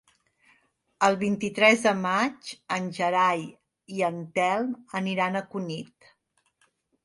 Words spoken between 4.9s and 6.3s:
aniran a Cunit.